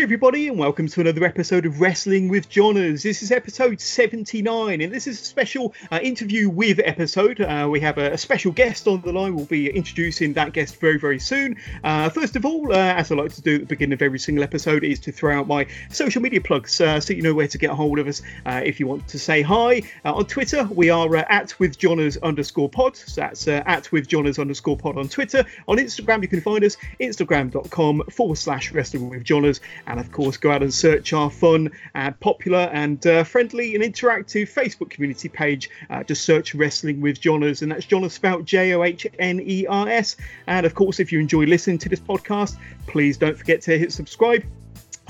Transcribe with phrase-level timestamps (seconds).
[0.00, 3.02] Everybody, and welcome to another episode of Wrestling with Johners.
[3.02, 7.40] This is episode 79, and this is a special uh, interview with episode.
[7.40, 9.34] Uh, we have a, a, special guest on the line.
[9.34, 11.56] We'll be introducing that guest very, very soon.
[11.82, 14.20] Uh, first of all, uh, as I like to do at the beginning of every
[14.20, 17.48] single episode, is to throw out my social media plugs uh, so you know where
[17.48, 19.82] to get a hold of us uh, if you want to say hi.
[20.04, 22.96] on Twitter, we are at with Johners underscore pod.
[22.96, 25.44] So that's at with Johners underscore pod on Twitter.
[25.66, 30.36] On Instagram, you can find us instagram.com forward slash wrestling with Johners and of course,
[30.36, 35.28] go out and search our fun, and popular, and uh, friendly and interactive Facebook community
[35.28, 35.70] page.
[35.90, 39.66] Uh, just search Wrestling with Johners, and that's Johners Spout, J O H N E
[39.66, 40.16] R S.
[40.46, 43.92] And of course, if you enjoy listening to this podcast, please don't forget to hit
[43.92, 44.44] subscribe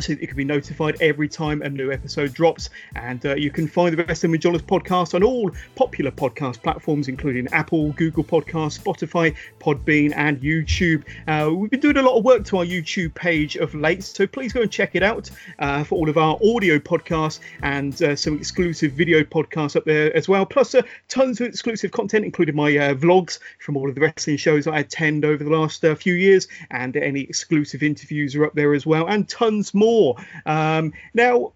[0.01, 2.71] so that you can be notified every time a new episode drops.
[2.95, 7.09] And uh, you can find the Wrestling with Johners podcast on all popular podcast platforms,
[7.09, 11.05] including Apple, Google Podcasts, Spotify, Podbean, and YouTube.
[11.27, 14.27] Uh, we've been doing a lot of work to our YouTube page of late, so
[14.27, 18.15] please go and check it out uh, for all of our audio podcasts and uh,
[18.15, 20.47] some exclusive video podcasts up there as well.
[20.47, 24.37] Plus, uh, tons of exclusive content, including my uh, vlogs from all of the wrestling
[24.37, 28.75] shows I attend over the last few years, and any exclusive interviews are up there
[28.75, 30.17] as well, and tons more more.
[30.47, 31.53] Um, now,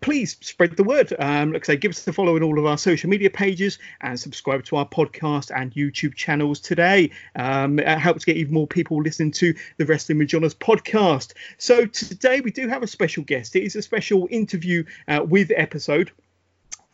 [0.00, 1.12] please spread the word.
[1.18, 3.78] Um, like I say, give us a follow on all of our social media pages
[4.00, 7.10] and subscribe to our podcast and YouTube channels today.
[7.36, 11.32] Um, it helps get even more people listening to the Wrestling with Johners podcast.
[11.58, 13.56] So today we do have a special guest.
[13.56, 16.10] It is a special interview uh, with episode.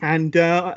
[0.02, 0.74] And uh,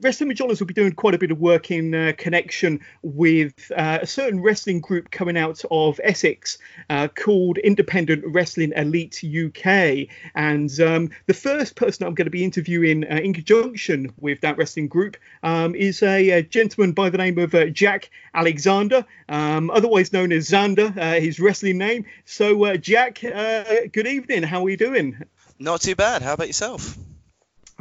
[0.00, 3.70] Wrestling with Johners will be doing quite a bit of work in uh, connection with
[3.76, 10.08] uh, a certain wrestling group coming out of Essex uh, called Independent Wrestling Elite UK.
[10.34, 14.56] And um, the first person I'm going to be interviewing uh, in conjunction with that
[14.56, 19.70] wrestling group um, is a, a, gentleman by the name of uh, Jack Alexander, um,
[19.70, 22.06] otherwise known as Xander, his wrestling name.
[22.24, 24.42] So, Jack, good evening.
[24.42, 25.22] How are you doing?
[25.58, 26.22] Not too bad.
[26.22, 26.96] How about yourself?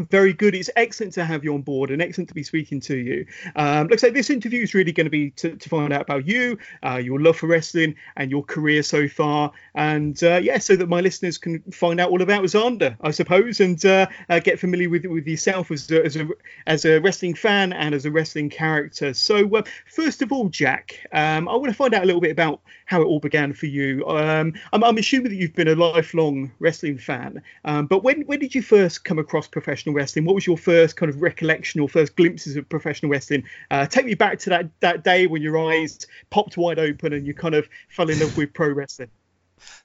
[0.06, 0.56] Very good.
[0.56, 3.26] It's excellent to have you on board and excellent to be speaking to you.
[3.56, 6.28] Um, like I say, this interview is really going to be to, find out about
[6.28, 9.52] you, uh, your love for wrestling, and your career so far.
[9.76, 13.60] And uh, yeah, so that my listeners can find out all about Xander, I suppose,
[13.60, 16.28] and uh, uh, get familiar with with yourself as a, as a
[16.66, 19.14] as a wrestling fan and as a wrestling character.
[19.14, 22.32] So uh, first of all, Jack, um, I want to find out a little bit
[22.32, 24.06] about how it all began for you.
[24.08, 28.40] Um, I'm, I'm, assuming that you've been a lifelong wrestling fan, um, but when when
[28.40, 30.26] did you first come across professional professional wrestling?
[30.26, 33.44] What was your first kind of recollection or first glimpses of professional wrestling?
[33.70, 37.26] Uh, take me back to that that day when your eyes popped wide open and
[37.26, 39.10] you kind of fell in love with pro wrestling.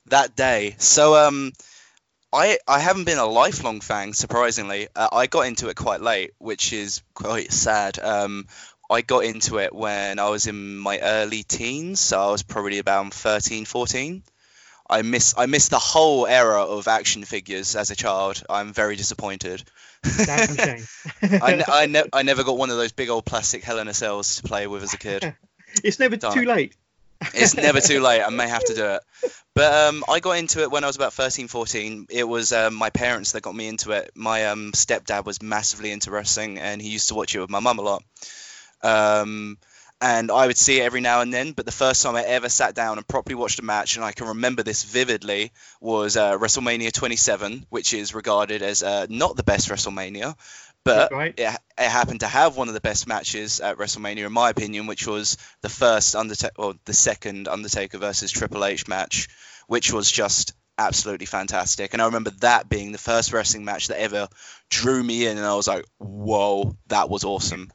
[0.07, 1.53] That day, so um,
[2.33, 4.13] I I haven't been a lifelong fan.
[4.13, 7.99] Surprisingly, uh, I got into it quite late, which is quite sad.
[7.99, 8.47] Um,
[8.91, 12.79] I got into it when I was in my early teens, so I was probably
[12.79, 14.23] about 13, 14.
[14.89, 18.43] I miss I missed the whole era of action figures as a child.
[18.51, 19.65] I'm very disappointed.
[20.05, 21.41] A shame.
[21.43, 23.95] I, I, ne- I never got one of those big old plastic Hell in a
[23.95, 25.35] Cells to play with as a kid.
[25.85, 26.35] it's never Darn.
[26.35, 26.75] too late.
[27.35, 28.23] it's never too late.
[28.23, 29.01] I may have to do it.
[29.55, 32.09] But um, I got into it when I was about 13, 14.
[32.11, 34.11] It was um, my parents that got me into it.
[34.15, 37.61] My um, stepdad was massively into wrestling, and he used to watch it with my
[37.61, 38.03] mum a lot.
[40.01, 41.53] And I would see it every now and then.
[41.53, 44.13] But the first time I ever sat down and properly watched a match, and I
[44.13, 49.43] can remember this vividly, was uh, WrestleMania 27, which is regarded as uh, not the
[49.43, 50.37] best WrestleMania,
[50.85, 51.35] but right.
[51.39, 54.87] it, it, happened to have one of the best matches at WrestleMania, in my opinion,
[54.87, 59.29] which was the first Undertaker or the second Undertaker versus Triple H match,
[59.67, 61.95] which was just absolutely fantastic.
[61.95, 64.29] And I remember that being the first wrestling match that ever
[64.69, 67.73] drew me in, and I was like, "Whoa, that was awesome."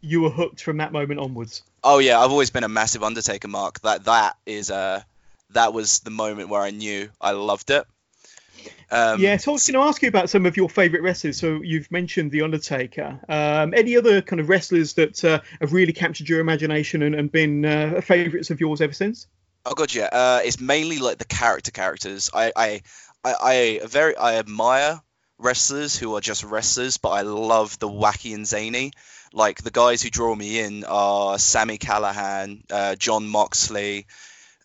[0.00, 1.62] You were hooked from that moment onwards.
[1.84, 3.80] Oh yeah, I've always been a massive Undertaker mark.
[3.80, 5.02] That that is uh
[5.50, 7.86] that was the moment where I knew I loved it.
[8.90, 11.38] Um, yeah, so I was going to ask you about some of your favourite wrestlers.
[11.38, 13.20] So you've mentioned the Undertaker.
[13.28, 17.30] Um, any other kind of wrestlers that uh, have really captured your imagination and, and
[17.30, 19.28] been uh, favourites of yours ever since?
[19.64, 20.08] Oh god, yeah.
[20.10, 22.30] Uh, it's mainly like the character characters.
[22.34, 22.82] I, I,
[23.24, 25.00] I, I very I admire
[25.38, 28.92] wrestlers who are just wrestlers, but I love the wacky and zany.
[29.32, 34.06] Like the guys who draw me in are Sami Callihan, uh, Jon Moxley,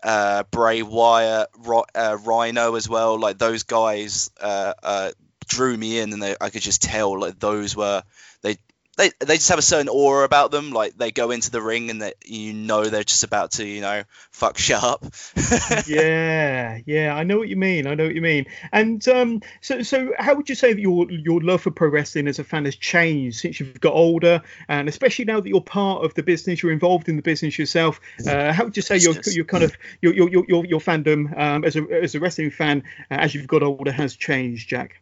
[0.04, 1.50] uh, Bray Wyatt,
[1.94, 3.20] uh, Rhino as well.
[3.20, 5.12] Like those guys uh, uh,
[5.48, 8.04] drew me in, and they, I could just tell like those were
[8.42, 8.58] they
[8.98, 10.72] they they just have a certain aura about them.
[10.72, 13.82] Like they go into the ring and that you know they're just about to you
[13.82, 15.06] know fuck shit up.
[15.88, 17.88] yeah, yeah, I know what you mean.
[17.88, 18.46] I know what you mean.
[18.72, 22.28] And um, so so how would you say that your your love for pro wrestling
[22.28, 26.04] as a fan has changed since you've got older, and especially now that you're part
[26.04, 28.00] of the business, you're involved in the business yourself.
[28.26, 31.66] Uh, how would you say your your kind of your your your, your fandom um,
[31.66, 35.02] as a as a wrestling fan uh, as you've got older has changed, Jack?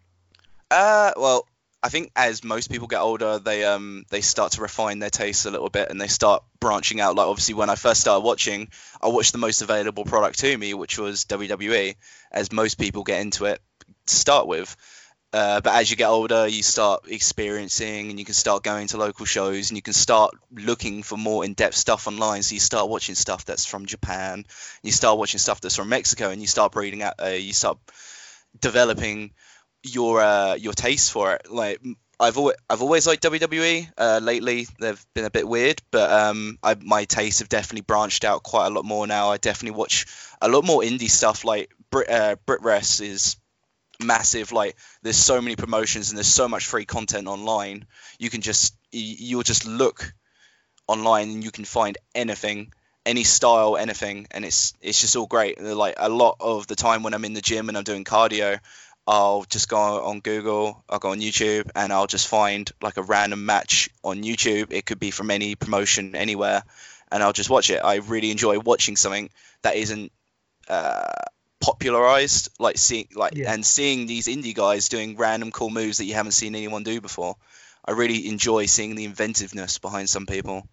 [0.72, 1.46] Uh, well,
[1.84, 5.46] I think as most people get older, they um they start to refine their tastes
[5.46, 7.16] a little bit and they start branching out.
[7.16, 8.70] Like obviously, when I first started watching,
[9.02, 11.96] I watched the most available product to me, which was WWE,
[12.32, 13.62] as most people get into it
[14.06, 14.76] to start with.
[15.34, 18.98] Uh, but as you get older, you start experiencing and you can start going to
[18.98, 22.44] local shows and you can start looking for more in depth stuff online.
[22.44, 24.46] So you start watching stuff that's from Japan,
[24.84, 27.80] you start watching stuff that's from Mexico, and you start breeding out, uh, you start
[28.62, 29.32] developing
[29.84, 31.52] your uh, your taste for it.
[31.52, 31.82] Like
[32.20, 33.92] I've always I've always liked WWE.
[33.98, 38.24] Uh, lately, they've been a bit weird, but um, I, my tastes have definitely branched
[38.24, 39.30] out quite a lot more now.
[39.30, 40.06] I definitely watch
[40.42, 41.44] a lot more indie stuff.
[41.44, 43.36] Like Brit uh, BritWres is
[44.00, 44.52] massive.
[44.52, 47.86] Like there's so many promotions and there's so much free content online.
[48.20, 50.14] You can just you'll just look
[50.88, 52.74] online and you can find anything
[53.06, 57.04] any style anything and it's it's just all great like a lot of the time
[57.04, 58.60] when i'm in the gym and i'm doing cardio
[59.06, 63.04] I'll just go on Google, I'll go on YouTube, and I'll just find like a
[63.04, 64.72] random match on YouTube.
[64.72, 66.64] It could be from any promotion anywhere,
[67.12, 67.82] and I'll just watch it.
[67.84, 69.30] I really enjoy watching something
[69.62, 70.12] that isn't
[70.70, 71.12] uh,
[71.60, 73.52] popularized, like seeing like yeah.
[73.52, 77.02] and seeing these indie guys doing random cool moves that you haven't seen anyone do
[77.02, 77.36] before.
[77.86, 80.66] I really enjoy seeing the inventiveness behind some people.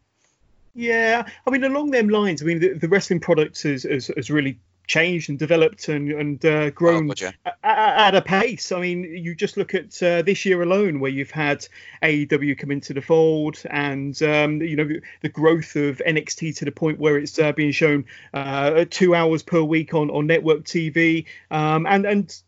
[0.74, 4.30] Yeah, I mean, along them lines, I mean, the, the wrestling product has, has, has
[4.30, 4.60] really
[4.90, 7.14] changed and developed and, and uh, grown oh,
[7.44, 8.72] at, at, a pace.
[8.72, 11.64] I mean, you just look at uh, this year alone, where you've had
[12.02, 14.88] AEW come into the fold, and um, you know
[15.22, 18.04] the growth of NXT to the point where it's uh, being shown
[18.34, 22.42] uh, two hours per week on on network TV, um, and and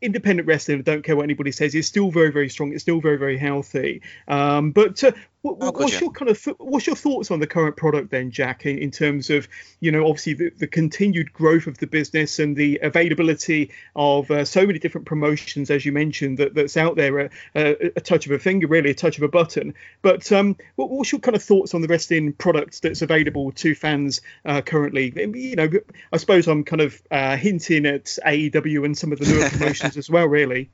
[0.00, 2.72] independent wrestling, I don't care what anybody says, is still very, very strong.
[2.72, 4.02] It's still very, very healthy.
[4.28, 5.12] Um, but uh,
[5.44, 8.64] what, oh, what's your kind of what's your thoughts on the current product then, Jack,
[8.64, 9.46] in, in terms of
[9.78, 14.46] you know obviously the, the, continued growth of the business and the availability of uh,
[14.46, 18.24] so many different promotions as you mentioned that, that's out there a, a, a, touch
[18.24, 19.74] of a finger, really a touch of a button.
[20.00, 23.74] But um, what, what's your kind of thoughts on the wrestling product that's available to
[23.74, 25.12] fans uh, currently?
[25.14, 25.68] You know,
[26.10, 29.98] I suppose I'm kind of uh, hinting at AEW and some of the newer promotions
[29.98, 30.70] as well, really.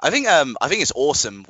[0.00, 1.44] I think um I think it's awesome.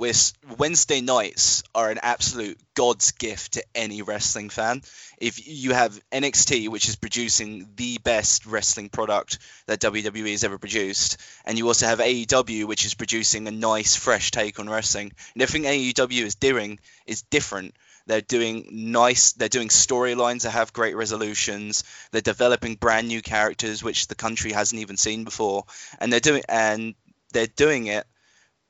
[0.59, 4.83] Wednesday nights are an absolute god's gift to any wrestling fan.
[5.19, 10.59] If you have NXT, which is producing the best wrestling product that WWE has ever
[10.59, 15.13] produced, and you also have AEW, which is producing a nice, fresh take on wrestling,
[15.35, 17.75] and everything AEW is doing is different.
[18.07, 19.33] They're doing nice.
[19.33, 21.85] They're doing storylines that have great resolutions.
[22.11, 25.65] They're developing brand new characters, which the country hasn't even seen before,
[26.01, 26.95] and they're doing and
[27.33, 28.07] they're doing it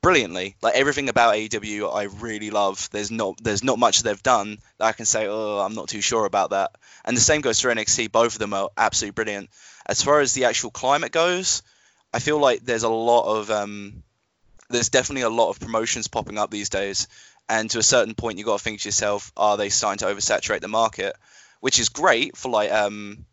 [0.03, 0.55] brilliantly.
[0.61, 2.87] Like everything about AEW, I really love.
[2.91, 6.01] There's not there's not much they've done that I can say, oh, I'm not too
[6.01, 6.75] sure about that.
[7.03, 8.11] And the same goes for NXT.
[8.11, 9.49] Both of them are absolutely brilliant.
[9.87, 11.63] As far as the actual climate goes,
[12.13, 14.03] I feel like there's a lot of um,
[14.69, 17.07] there's definitely a lot of promotions popping up these days.
[17.49, 20.13] And to a certain point, you got to think to yourself, are they starting to
[20.13, 21.15] oversaturate the market?
[21.59, 23.25] Which is great for like um,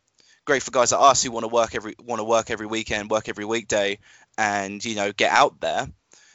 [0.44, 3.10] great for guys like us who want to work every want to work every weekend,
[3.10, 3.98] work every weekday,
[4.38, 5.88] and you know get out there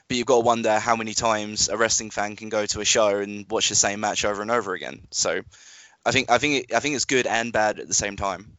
[0.07, 2.85] but you've got to wonder how many times a wrestling fan can go to a
[2.85, 5.07] show and watch the same match over and over again.
[5.11, 5.41] So,
[6.05, 8.57] I think I think it, I think it's good and bad at the same time.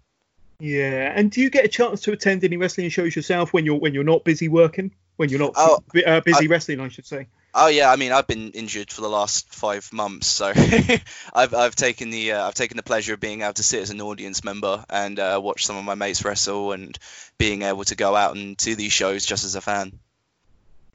[0.59, 3.79] Yeah, and do you get a chance to attend any wrestling shows yourself when you're
[3.79, 4.93] when you're not busy working?
[5.17, 7.26] When you're not oh, uh, busy I, wrestling, I should say.
[7.55, 10.47] Oh yeah, I mean I've been injured for the last five months, so
[11.35, 13.91] I've I've taken the uh, I've taken the pleasure of being able to sit as
[13.91, 16.99] an audience member and uh, watch some of my mates wrestle and
[17.38, 19.99] being able to go out and to these shows just as a fan.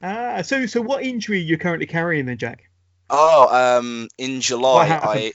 [0.02, 2.68] Ah, so so what injury are you currently carrying then, Jack?
[3.08, 5.32] Oh, um, in July I,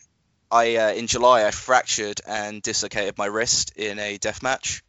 [0.51, 4.83] I uh, in July I fractured and dislocated my wrist in a death match.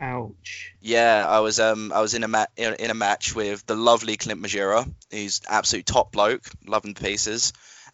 [0.00, 0.74] Ouch.
[0.80, 3.76] Yeah, I was um I was in a mat in, in, a match with the
[3.76, 4.92] lovely Clint Margera.
[5.10, 7.52] He's absolute top bloke, loving the pieces.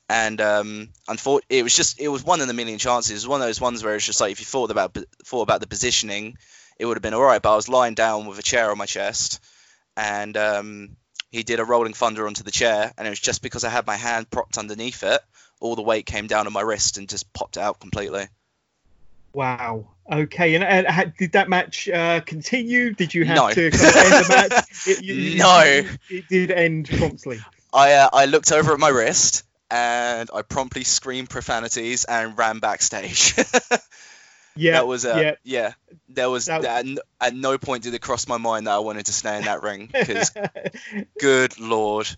[0.09, 3.11] And um, unfortunately, it was just it was one in a million chances.
[3.11, 5.43] It was one of those ones where it's just like if you thought about thought
[5.43, 6.37] about the positioning,
[6.79, 7.41] it would have been all right.
[7.41, 9.41] But I was lying down with a chair on my chest,
[9.97, 10.97] and um,
[11.31, 13.87] he did a rolling thunder onto the chair, and it was just because I had
[13.87, 15.21] my hand propped underneath it,
[15.61, 18.27] all the weight came down on my wrist and just popped out completely.
[19.33, 19.87] Wow.
[20.11, 20.55] Okay.
[20.57, 22.93] And, and did that match uh, continue?
[22.93, 23.51] Did you have no.
[23.51, 24.65] to end the match?
[24.87, 25.61] It, you, no.
[25.61, 27.39] It, it, did end promptly.
[27.73, 32.61] I uh, I looked over at my wrist and I promptly screamed profanities and ran
[32.61, 33.35] backstage.
[34.61, 35.35] Yeah, that was uh, yeah.
[35.45, 35.73] yeah.
[36.09, 38.79] There was That- at, n- at no point did it cross my mind that I
[38.79, 40.33] wanted to stay in that ring because
[41.21, 42.09] good lord,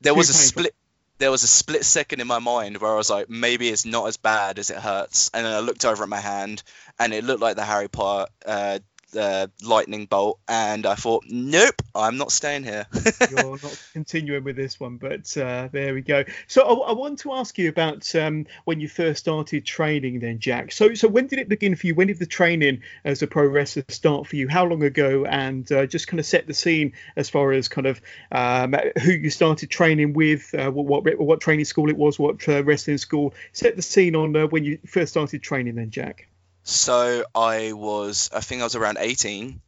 [0.00, 0.74] there was a split.
[1.18, 4.08] There was a split second in my mind where I was like, maybe it's not
[4.08, 6.62] as bad as it hurts, and then I looked over at my hand,
[6.98, 8.78] and it looked like the Harry Potter uh,
[9.10, 12.86] the lightning bolt, and I thought, nope, I'm not staying here.
[13.30, 16.24] You're not continuing with this one, but uh, there we go.
[16.46, 20.38] So I, I want to ask you about um, when you first started training, then,
[20.38, 20.72] Jack.
[20.72, 21.94] So, so when did it begin for you?
[21.94, 24.48] When did the training as a pro wrestler start for you?
[24.48, 25.24] How long ago?
[25.24, 28.00] And uh, just kind of set the scene as far as kind of
[28.32, 32.48] um, who you started training with, uh, what, what what training school it was, what
[32.48, 33.34] uh, wrestling school.
[33.52, 36.29] Set the scene on uh, when you first started training, then, Jack.
[36.62, 39.60] So I was, I think I was around 18,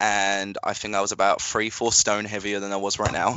[0.00, 3.34] and I think I was about three, four stone heavier than I was right now,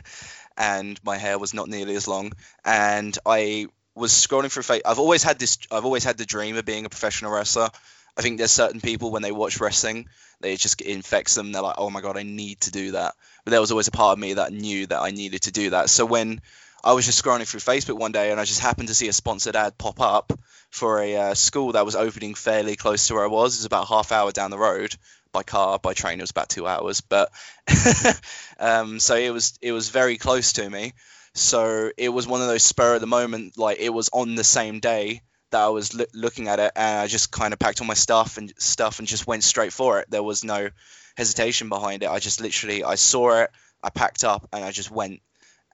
[0.56, 2.32] and my hair was not nearly as long,
[2.64, 4.64] and I was scrolling through.
[4.64, 5.58] Fa- I've always had this.
[5.70, 7.68] I've always had the dream of being a professional wrestler.
[8.16, 10.06] I think there's certain people when they watch wrestling,
[10.40, 11.52] they just infects them.
[11.52, 13.14] They're like, oh my god, I need to do that.
[13.44, 15.70] But there was always a part of me that knew that I needed to do
[15.70, 15.88] that.
[15.88, 16.42] So when
[16.84, 19.12] I was just scrolling through Facebook one day and I just happened to see a
[19.12, 20.32] sponsored ad pop up
[20.70, 23.54] for a uh, school that was opening fairly close to where I was.
[23.54, 24.96] It was about half hour down the road
[25.32, 25.78] by car.
[25.78, 27.00] By train, it was about two hours.
[27.00, 27.30] But
[28.58, 30.92] um, so it was it was very close to me.
[31.34, 33.58] So it was one of those spur of the moment.
[33.58, 37.00] Like it was on the same day that I was loo- looking at it, and
[37.00, 40.00] I just kind of packed all my stuff and stuff and just went straight for
[40.00, 40.10] it.
[40.10, 40.70] There was no
[41.16, 42.10] hesitation behind it.
[42.10, 43.50] I just literally I saw it,
[43.82, 45.20] I packed up, and I just went.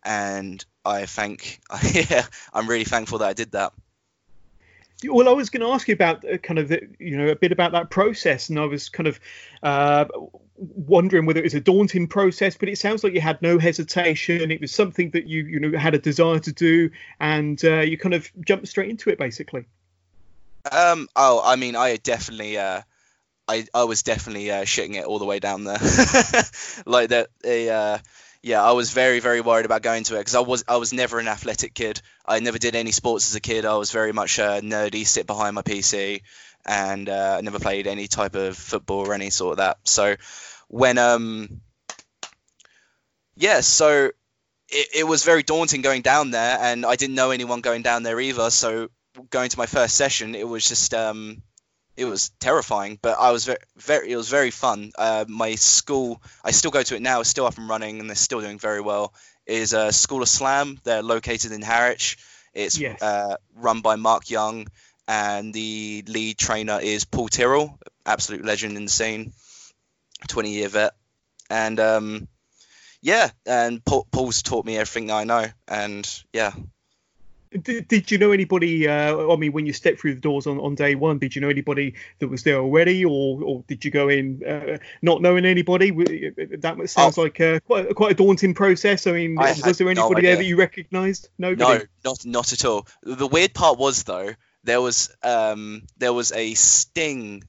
[0.04, 1.60] And I thank,
[1.92, 3.72] yeah, I'm really thankful that I did that.
[5.04, 7.36] Well, I was going to ask you about uh, kind of the, you know a
[7.36, 9.20] bit about that process, and I was kind of
[9.62, 10.06] uh,
[10.56, 14.50] wondering whether it was a daunting process, but it sounds like you had no hesitation.
[14.50, 16.90] It was something that you you know had a desire to do,
[17.20, 19.66] and uh, you kind of jumped straight into it, basically.
[20.70, 22.82] Um, oh, I mean, I definitely, uh,
[23.46, 25.78] I, I was definitely uh, shitting it all the way down there.
[26.86, 27.98] like that, the, uh,
[28.48, 30.94] yeah, I was very, very worried about going to it because I was, I was
[30.94, 32.00] never an athletic kid.
[32.24, 33.66] I never did any sports as a kid.
[33.66, 36.22] I was very much uh, nerdy, sit behind my PC,
[36.64, 39.76] and uh, I never played any type of football or any sort of that.
[39.84, 40.16] So
[40.68, 41.60] when, um,
[43.36, 44.12] yeah, so
[44.70, 48.02] it, it was very daunting going down there, and I didn't know anyone going down
[48.02, 48.48] there either.
[48.48, 48.88] So
[49.28, 51.42] going to my first session, it was just um,
[51.98, 54.92] it was terrifying, but I was very, very it was very fun.
[54.96, 57.20] Uh, my school, I still go to it now.
[57.20, 59.12] It's still up and running, and they're still doing very well.
[59.46, 60.78] Is uh, School of Slam.
[60.84, 62.18] They're located in Harwich.
[62.54, 63.02] It's Yes.
[63.02, 64.68] uh, run by Mark Young,
[65.08, 69.32] and the lead trainer is Paul Tyrrell, absolute legend in the scene,
[70.28, 70.94] twenty year vet,
[71.50, 72.28] and um,
[73.00, 76.52] yeah, and Paul, Paul's taught me everything that I know, and yeah,
[77.50, 78.86] Did, did you know anybody?
[78.88, 81.40] Uh, I mean, when you stepped through the doors on, on day one, did you
[81.40, 85.44] know anybody that was there already, or, or did you go in uh, not knowing
[85.44, 85.90] anybody?
[85.90, 89.06] That sounds like uh, quite quite a daunting process.
[89.06, 89.42] I mean, Oh.
[89.42, 91.28] I was there no anybody there that you recognised?
[91.38, 91.84] Nobody.
[92.04, 92.86] No, not not at all.
[93.02, 97.44] The weird part was though there was um there was a Sting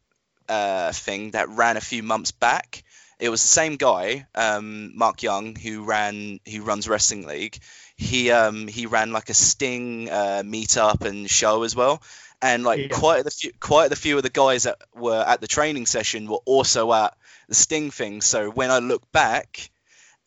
[0.48, 2.84] uh thing that ran a few months back.
[3.20, 7.60] It was the same guy, um, Mark Young, who ran who runs Wrestling League.
[8.00, 12.01] He um he ran like a Sting uh, meetup and show as well.
[12.41, 12.88] And like Yeah.
[12.89, 16.27] quite a few quite a few of the guys that were at the training session
[16.27, 17.15] were also at
[17.50, 18.22] the Sting thing.
[18.22, 19.70] So when I look back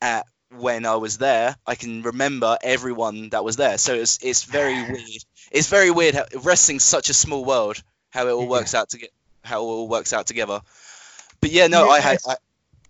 [0.02, 3.78] at when I was there, I can remember everyone that was there.
[3.78, 5.24] So it's it's very weird.
[5.50, 7.82] It's very weird how wrestling's such a small world.
[8.10, 8.48] How it all Yeah.
[8.48, 9.10] works out to get
[9.42, 10.60] how it all works out together.
[11.40, 12.36] But yeah, no, I had I,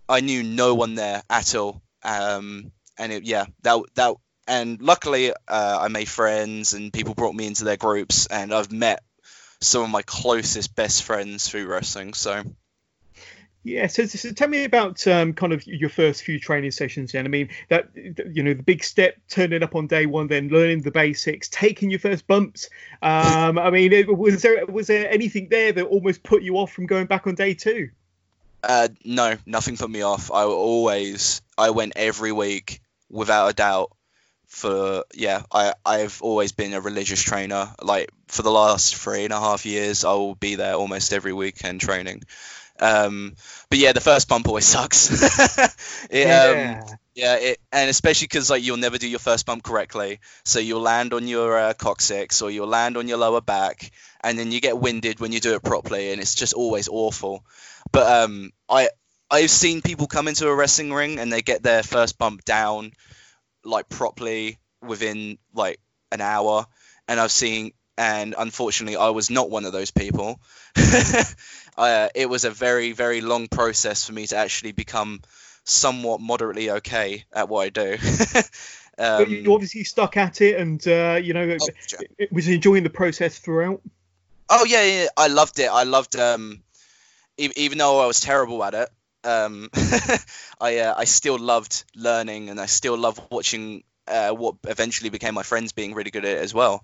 [0.09, 1.81] I knew no one there at all.
[2.03, 4.15] Um, and it, yeah, that that
[4.47, 8.71] and luckily uh, I made friends and people brought me into their groups and I've
[8.71, 9.03] met
[9.61, 12.13] some of my closest best friends through wrestling.
[12.13, 12.43] So
[13.63, 17.13] Yeah, so, so tell me about um, kind of your first few training sessions.
[17.13, 20.49] Then I mean that you know the big step, turning up on day one, then
[20.49, 22.69] learning the basics, taking your first bumps.
[23.01, 26.73] Um, I mean, it- was there was there anything there that almost put you off
[26.73, 27.89] from going back on day two?
[28.61, 30.31] Uh, no, nothing put me off.
[30.31, 33.91] I always, I went every week without a doubt.
[34.53, 37.73] For yeah, I I've always been a religious trainer.
[37.81, 41.33] Like for the last three and a half years, I will be there almost every
[41.33, 42.21] weekend training.
[42.79, 43.35] Um,
[43.71, 45.09] but yeah, the first bump always sucks.
[46.11, 46.79] it, um,
[47.15, 50.81] yeah, it, and especially because like you'll never do your first bump correctly, so you'll
[50.81, 53.91] land on your uh, coccyx or you'll land on your lower back,
[54.23, 57.43] and then you get winded when you do it properly, and it's just always awful.
[57.91, 58.89] But um, I
[59.31, 62.91] I've seen people come into a wrestling ring and they get their first bump down
[63.63, 65.79] like properly within like
[66.11, 66.65] an hour,
[67.07, 70.39] and I've seen, and unfortunately, I was not one of those people.
[71.77, 75.21] uh, it was a very, very long process for me to actually become
[75.63, 77.97] somewhat moderately okay at what I do.
[78.97, 82.83] um, you obviously stuck at it, and uh, you know, oh, it, it was enjoying
[82.83, 83.81] the process throughout.
[84.49, 85.69] Oh yeah, yeah, I loved it.
[85.71, 86.61] I loved um,
[87.37, 88.89] even though I was terrible at it,
[89.25, 89.69] um,
[90.61, 95.33] I uh, I still loved learning, and I still love watching uh, what eventually became
[95.33, 96.83] my friends being really good at it as well.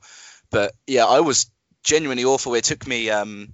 [0.51, 1.49] But yeah, I was
[1.83, 2.53] genuinely awful.
[2.55, 3.53] It took me um,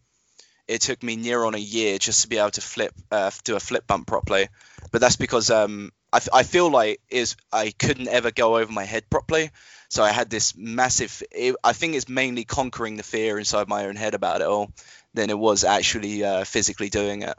[0.68, 3.56] it took me near on a year just to be able to flip uh, do
[3.56, 4.50] a flip bump properly.
[4.92, 8.86] But that's because um, I, I feel like is I couldn't ever go over my
[8.86, 9.52] head properly.
[9.90, 11.22] So I had this massive.
[11.32, 14.72] It, I think it's mainly conquering the fear inside my own head about it all,
[15.14, 17.38] than it was actually uh, physically doing it.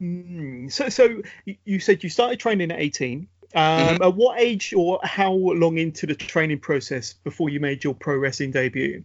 [0.00, 1.22] Mm, so, so
[1.64, 3.28] you said you started training at 18.
[3.54, 4.02] Um, mm-hmm.
[4.02, 8.16] At what age or how long into the training process before you made your pro
[8.16, 9.04] wrestling debut?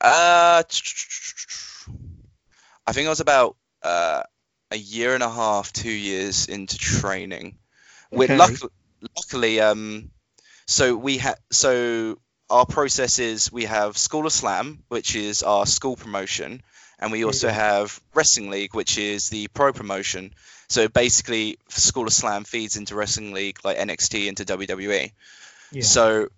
[0.00, 0.62] Uh,
[2.86, 4.24] I think I was about uh,
[4.70, 7.58] a year and a half, two years into training.
[8.10, 8.70] With luckily,
[9.16, 10.10] luckily, um,
[10.66, 12.18] so we had so
[12.52, 16.62] our process is we have School of Slam, which is our school promotion,
[16.98, 20.34] and we also have Wrestling League, which is the pro promotion.
[20.68, 25.12] So basically, School of Slam feeds into Wrestling League, like NXT into WWE.
[25.72, 25.82] Yeah.
[25.82, 26.28] So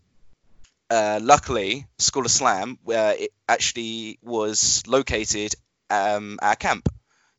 [0.89, 5.57] uh, luckily, School of Slam uh, it actually was located
[5.91, 6.89] um, at camp.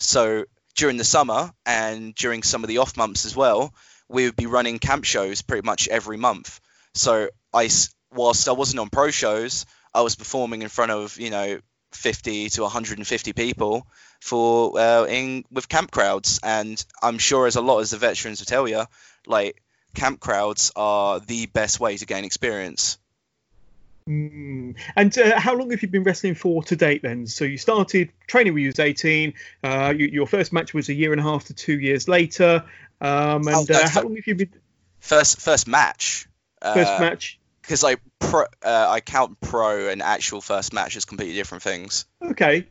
[0.01, 3.73] So during the summer and during some of the off months as well,
[4.09, 6.59] we would be running camp shows pretty much every month.
[6.93, 7.69] So I,
[8.15, 11.59] whilst I wasn't on pro shows, I was performing in front of you know
[11.91, 13.87] 50 to 150 people
[14.19, 16.39] for uh, in with camp crowds.
[16.43, 18.83] And i'm sure as a lot as the veterans will tell you
[19.25, 19.61] like
[19.93, 22.97] camp crowds are the best way to gain experience.
[24.07, 24.75] Mm.
[24.95, 27.25] and uh, how long have you been wrestling for to date then?
[27.25, 30.93] So you started training when you was 18 uh, you, your first match was a
[30.93, 32.63] year and a half to two years later
[33.01, 34.53] um, and oh, uh, how long have you been
[34.99, 36.27] first first match
[36.61, 41.05] first uh, match because like pro, uh, I count pro and actual first match as
[41.05, 42.05] completely different things.
[42.21, 42.67] Okay.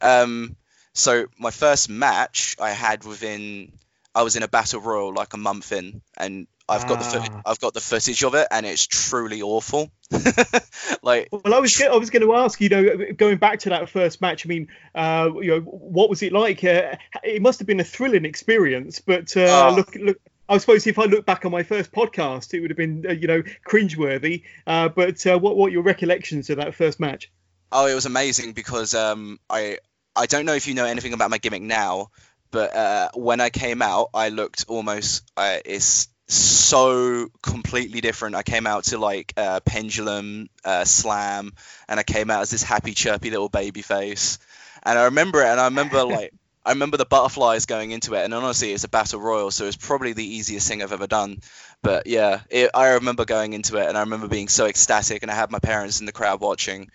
[0.00, 0.56] Um.
[0.94, 3.72] So my first match I had within
[4.14, 7.10] I was in a battle royal like a month in, and I've got ah.
[7.10, 9.90] the I've got the footage of it, and it's truly awful.
[11.02, 13.88] like, well, I was I was going to ask, you know, going back to that
[13.88, 14.46] first match.
[14.46, 16.62] I mean, uh, you know, what was it like?
[16.62, 19.74] Uh, it must have been a thrilling experience, but uh, oh.
[19.76, 22.76] look, look, I suppose if I look back on my first podcast, it would have
[22.76, 24.42] been, uh, you know, cringeworthy.
[24.66, 27.30] Uh, but uh, what what your recollections of that first match?
[27.70, 29.78] Oh, it was amazing because um, I
[30.14, 32.10] I don't know if you know anything about my gimmick now,
[32.50, 38.34] but uh, when I came out, I looked almost uh, it's so completely different.
[38.34, 41.52] I came out to like uh, pendulum uh, slam,
[41.88, 44.38] and I came out as this happy, chirpy little baby face.
[44.82, 48.24] And I remember it, and I remember like I remember the butterflies going into it,
[48.24, 51.40] and honestly, it's a battle royal, so it's probably the easiest thing I've ever done.
[51.82, 55.30] But yeah, it, I remember going into it, and I remember being so ecstatic, and
[55.30, 56.90] I had my parents in the crowd watching,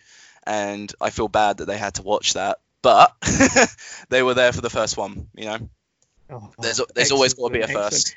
[0.45, 3.13] and I feel bad that they had to watch that, but
[4.09, 5.69] they were there for the first one, you know.
[6.29, 8.15] Oh, there's oh, there's always got to be a first.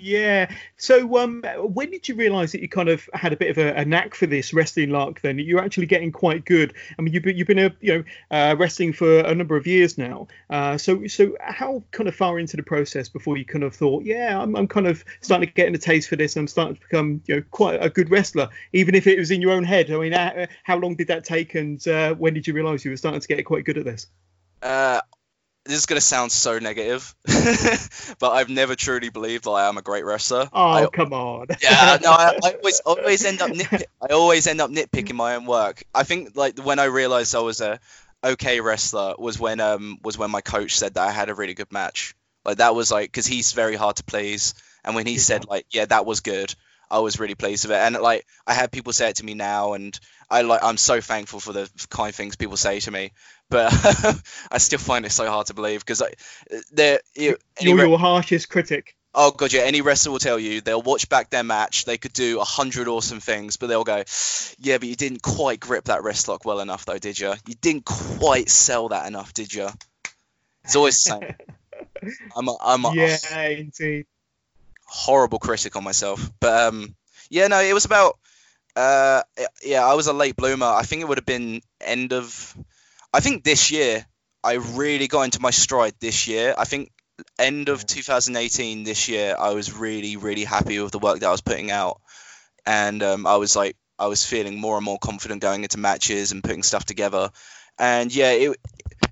[0.00, 0.50] Yeah.
[0.76, 3.74] So, um, when did you realise that you kind of had a bit of a,
[3.74, 5.20] a, knack for this wrestling lark?
[5.20, 6.74] Then you're actually getting quite good.
[6.98, 9.66] I mean, you've been, you've been a, you know uh, wrestling for a number of
[9.66, 10.28] years now.
[10.50, 14.04] Uh, so, so how kind of far into the process before you kind of thought,
[14.04, 16.36] yeah, I'm, I'm kind of starting to get a taste for this.
[16.36, 19.40] I'm starting to become, you know, quite a good wrestler, even if it was in
[19.40, 19.90] your own head.
[19.90, 22.90] I mean, how, how long did that take, and uh, when did you realise you
[22.90, 24.06] were starting to get quite good at this?
[24.62, 25.00] Uh,
[25.66, 27.14] this is going to sound so negative,
[28.18, 30.48] but I've never truly believed that I am a great wrestler.
[30.52, 31.46] Oh, I, come on.
[31.62, 35.36] yeah, no, I, I, always, always end up nitpick, I always end up nitpicking my
[35.36, 35.84] own work.
[35.94, 37.80] I think like when I realized I was a
[38.24, 41.54] okay wrestler was when um was when my coach said that I had a really
[41.54, 42.14] good match.
[42.44, 45.20] Like that was like because he's very hard to please, and when he yeah.
[45.20, 46.54] said like yeah that was good,
[46.90, 47.80] I was really pleased with it.
[47.80, 49.98] And like I had people say it to me now, and
[50.30, 53.12] I like I'm so thankful for the kind things people say to me.
[53.48, 53.72] But
[54.50, 56.18] I still find it so hard to believe because like,
[56.72, 58.96] they're you, you're re- your harshest critic.
[59.14, 59.62] Oh god, yeah.
[59.62, 61.84] Any wrestler will tell you they'll watch back their match.
[61.84, 64.04] They could do a hundred awesome things, but they'll go,
[64.58, 67.34] "Yeah, but you didn't quite grip that wrist lock well enough, though, did you?
[67.46, 69.68] You didn't quite sell that enough, did you?"
[70.64, 71.34] It's always the same.
[72.36, 74.06] I'm a, I'm a, yeah, indeed
[74.86, 76.30] horrible critic on myself.
[76.40, 76.94] But um,
[77.30, 78.18] yeah, no, it was about
[78.76, 79.22] uh,
[79.64, 80.66] yeah, I was a late bloomer.
[80.66, 82.56] I think it would have been end of.
[83.12, 84.06] I think this year
[84.44, 85.94] I really got into my stride.
[86.00, 86.92] This year, I think
[87.38, 88.84] end of 2018.
[88.84, 92.00] This year, I was really really happy with the work that I was putting out.
[92.66, 96.32] and um, I was like I was feeling more and more confident going into matches
[96.32, 97.30] and putting stuff together.
[97.78, 98.58] And yeah, it,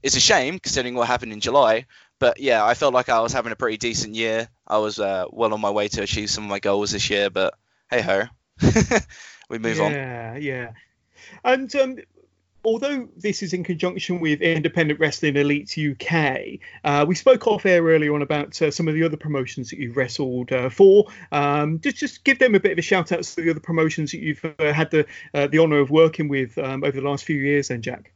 [0.02, 1.86] it's a shame considering what happened in July.
[2.24, 4.48] But yeah, I felt like I was having a pretty decent year.
[4.66, 7.28] I was uh, well on my way to achieve some of my goals this year.
[7.28, 7.52] But
[7.90, 8.22] hey ho,
[9.50, 9.92] we move yeah, on.
[9.92, 10.70] Yeah, yeah.
[11.44, 11.98] And um,
[12.64, 17.82] although this is in conjunction with Independent Wrestling Elite UK, uh, we spoke off air
[17.82, 21.04] earlier on about uh, some of the other promotions that you've wrestled uh, for.
[21.30, 24.12] Um, just just give them a bit of a shout out to the other promotions
[24.12, 27.26] that you've uh, had the uh, the honour of working with um, over the last
[27.26, 27.68] few years.
[27.68, 28.14] Then, Jack.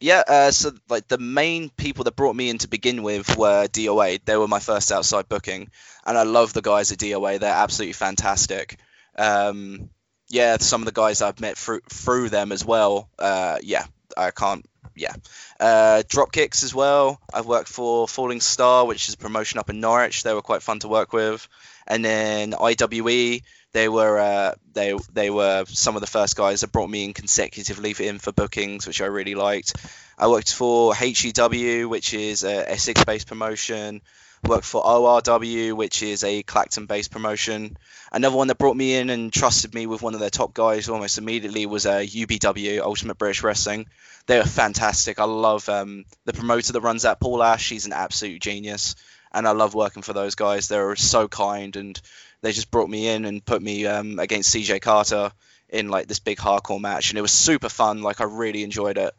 [0.00, 3.68] Yeah, uh, so like the main people that brought me in to begin with were
[3.68, 4.24] DOA.
[4.24, 5.68] They were my first outside booking,
[6.06, 7.38] and I love the guys at DOA.
[7.38, 8.78] They're absolutely fantastic.
[9.16, 9.90] Um,
[10.30, 13.10] yeah, some of the guys I've met through through them as well.
[13.18, 13.84] Uh, yeah,
[14.16, 14.64] I can't.
[14.96, 15.14] Yeah,
[15.60, 17.20] uh, Dropkicks as well.
[17.32, 20.22] I've worked for Falling Star, which is a promotion up in Norwich.
[20.22, 21.46] They were quite fun to work with,
[21.86, 23.42] and then IWE.
[23.72, 27.12] They were uh, they they were some of the first guys that brought me in
[27.12, 29.74] consecutively for, in for bookings, which I really liked.
[30.18, 34.02] I worked for HEW, which is a Essex-based promotion
[34.44, 37.76] worked for ORW, which is a Clacton-based promotion.
[38.12, 40.88] Another one that brought me in and trusted me with one of their top guys
[40.88, 43.86] almost immediately was uh, UBW, Ultimate British Wrestling.
[44.26, 45.18] They are fantastic.
[45.18, 47.68] I love um, the promoter that runs that, Paul Ash.
[47.68, 48.96] He's an absolute genius,
[49.32, 50.68] and I love working for those guys.
[50.68, 52.00] They're so kind, and
[52.42, 55.32] they just brought me in and put me um, against CJ Carter
[55.68, 58.02] in like this big hardcore match, and it was super fun.
[58.02, 59.14] Like I really enjoyed it,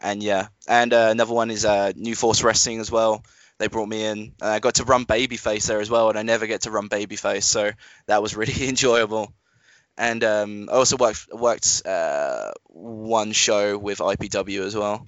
[0.00, 0.48] and yeah.
[0.68, 3.24] And uh, another one is uh, New Force Wrestling as well
[3.58, 4.18] they brought me in.
[4.40, 6.88] And I got to run Babyface there as well, and I never get to run
[6.88, 7.70] Babyface, so
[8.06, 9.32] that was really enjoyable.
[9.96, 15.06] And um, I also worked worked uh, one show with IPW as well.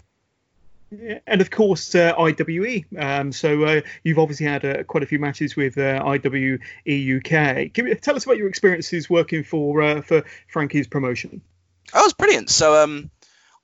[1.26, 2.84] And of course uh, IWE.
[2.98, 7.72] Um, so uh, you've obviously had uh, quite a few matches with IWE UK.
[7.72, 11.40] Give, tell us about your experiences working for uh, for Frankie's promotion.
[11.92, 12.50] That was brilliant.
[12.50, 13.10] So um,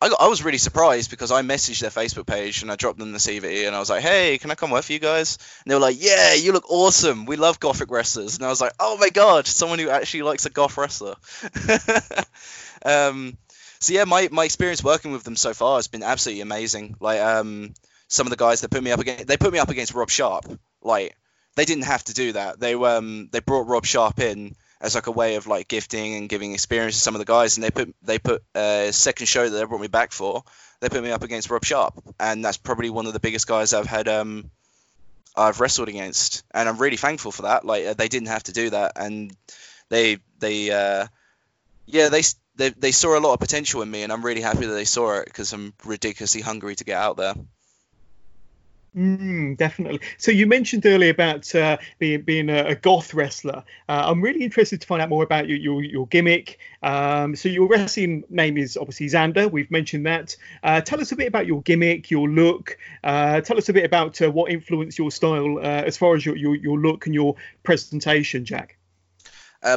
[0.01, 2.99] I, got, I was really surprised because I messaged their Facebook page and I dropped
[2.99, 5.39] them the CV and I was like, hey, can I come work for you guys?
[5.65, 7.25] And they were like, yeah, you look awesome.
[7.25, 8.37] We love gothic wrestlers.
[8.37, 11.15] And I was like, oh my god, someone who actually likes a goth wrestler.
[12.85, 13.37] um,
[13.83, 16.95] so yeah, my, my experience working with them so far has been absolutely amazing.
[17.01, 17.75] Like um,
[18.07, 20.09] some of the guys that put me up against, they put me up against Rob
[20.09, 20.45] Sharp.
[20.83, 21.17] Like
[21.57, 22.61] they didn't have to do that.
[22.61, 26.29] They um they brought Rob Sharp in as like a way of like gifting and
[26.29, 27.57] giving experience to some of the guys.
[27.57, 30.45] And they put they put a second show that they brought me back for.
[30.81, 33.73] They put me up against Rob Sharp, and that's probably one of the biggest guys
[33.73, 34.51] I've had um
[35.37, 37.65] I've wrestled against, and I'm really thankful for that.
[37.65, 39.35] Like uh, they didn't have to do that, and
[39.89, 41.07] they they uh
[41.87, 42.23] yeah they
[42.63, 44.85] they they saw a lot of potential in me, and I'm really happy that they
[44.85, 47.35] saw it because I'm ridiculously hungry to get out there.
[48.95, 50.01] Mm, definitely.
[50.19, 53.65] So you mentioned earlier about uh, being being a, a goth wrestler.
[53.89, 56.59] Uh, I'm really interested to find out more about your your, your gimmick.
[56.83, 59.51] Um, so your wrestling name is obviously Xander.
[59.51, 60.37] We've mentioned that.
[60.63, 62.77] Uh, tell us a bit about your gimmick, your look.
[63.03, 66.27] Uh, tell us a bit about uh, what influenced your style uh, as far as
[66.27, 68.77] your, your your look and your presentation, Jack.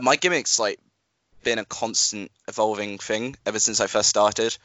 [0.01, 0.79] my gimmick's like
[1.45, 4.57] been a constant evolving thing ever since I first started.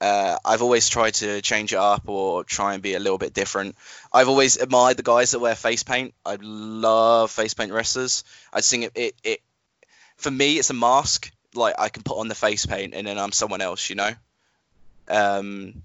[0.00, 3.32] Uh, I've always tried to change it up or try and be a little bit
[3.32, 3.76] different.
[4.12, 6.12] I've always admired the guys that wear face paint.
[6.26, 8.24] I love face paint wrestlers.
[8.52, 9.40] I think it, it, it
[10.16, 11.32] for me, it's a mask.
[11.54, 14.10] Like I can put on the face paint and then I'm someone else, you know.
[15.08, 15.84] Um,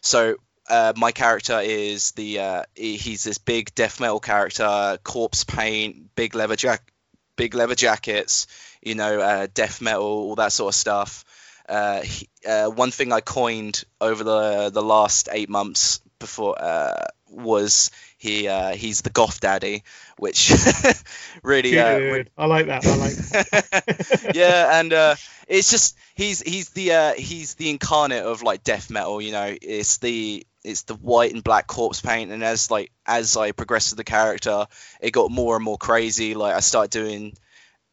[0.00, 0.36] so
[0.68, 6.34] uh, my character is the uh, he's this big death metal character, corpse paint, big
[6.34, 6.90] leather jack,
[7.36, 8.46] big leather jackets,
[8.82, 11.24] you know, uh, death metal, all that sort of stuff.
[11.68, 17.06] Uh, he, uh, one thing I coined over the the last eight months before uh,
[17.28, 19.84] was he uh, he's the goth daddy,
[20.18, 20.52] which
[21.42, 22.86] really uh, Dude, I like that.
[22.86, 23.14] I like.
[23.14, 24.30] That.
[24.34, 25.14] yeah, and uh,
[25.48, 29.20] it's just he's he's the uh, he's the incarnate of like death metal.
[29.20, 33.36] You know, it's the it's the white and black corpse paint, and as like as
[33.36, 34.66] I progressed with the character,
[35.00, 36.34] it got more and more crazy.
[36.34, 37.34] Like I started doing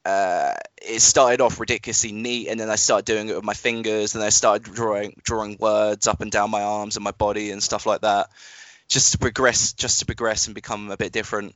[0.05, 4.15] uh, it started off ridiculously neat, and then I started doing it with my fingers,
[4.15, 7.61] and I started drawing drawing words up and down my arms and my body and
[7.61, 8.29] stuff like that,
[8.87, 11.55] just to progress, just to progress and become a bit different.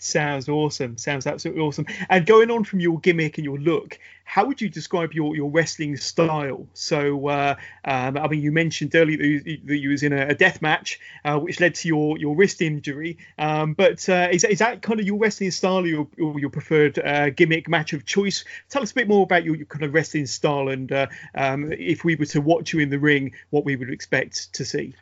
[0.00, 0.96] Sounds awesome.
[0.96, 1.86] Sounds absolutely awesome.
[2.08, 5.50] And going on from your gimmick and your look, how would you describe your, your
[5.50, 6.68] wrestling style?
[6.72, 10.28] So, uh, um, I mean, you mentioned earlier that you, that you was in a,
[10.28, 13.18] a death match, uh, which led to your, your wrist injury.
[13.38, 16.50] Um, but uh, is, is that kind of your wrestling style or your, or your
[16.50, 18.44] preferred uh, gimmick match of choice?
[18.68, 21.72] Tell us a bit more about your, your kind of wrestling style and uh, um,
[21.72, 24.94] if we were to watch you in the ring, what we would expect to see.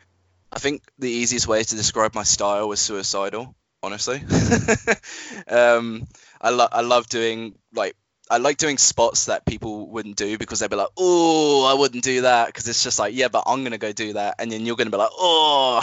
[0.51, 4.17] I think the easiest way to describe my style was suicidal honestly.
[5.47, 6.07] um,
[6.41, 7.95] I, lo- I love doing like
[8.29, 12.03] I like doing spots that people wouldn't do because they'd be like, "Oh, I wouldn't
[12.03, 14.65] do that," because it's just like, "Yeah, but I'm gonna go do that," and then
[14.65, 15.81] you're gonna be like, "Oh,"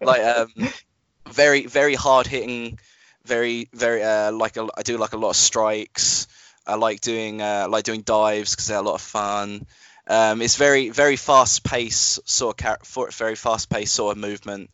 [0.00, 0.48] like um,
[1.28, 2.78] very very hard hitting,
[3.24, 6.28] very very uh, like a, I do like a lot of strikes.
[6.66, 9.66] I like doing uh, like doing dives because they're a lot of fun.
[10.06, 14.70] Um, it's very very fast pace sort of very fast pace sort of movement,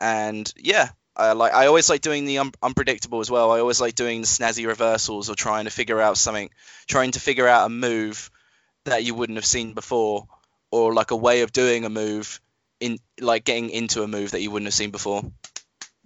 [0.00, 3.50] and yeah, I like I always like doing the un- unpredictable as well.
[3.50, 6.50] I always like doing the snazzy reversals or trying to figure out something,
[6.86, 8.30] trying to figure out a move
[8.84, 10.26] that you wouldn't have seen before,
[10.70, 12.40] or like a way of doing a move
[12.80, 15.22] in like getting into a move that you wouldn't have seen before.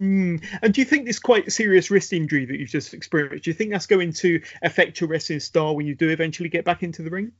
[0.01, 0.45] Mm.
[0.61, 3.55] And do you think this quite serious wrist injury that you've just experienced, do you
[3.55, 7.03] think that's going to affect your wrestling style when you do eventually get back into
[7.03, 7.33] the ring?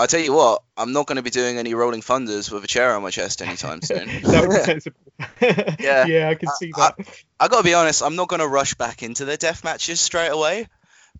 [0.00, 2.66] I'll tell you what, I'm not going to be doing any rolling thunders with a
[2.66, 4.06] chair on my chest anytime soon.
[4.22, 4.98] that sensible.
[5.78, 6.94] yeah, yeah, I can see that.
[6.98, 9.62] I, I, got to be honest, I'm not going to rush back into the death
[9.62, 10.68] matches straight away,